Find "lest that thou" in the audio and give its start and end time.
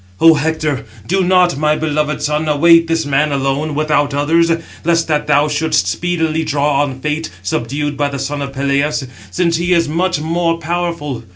4.83-5.47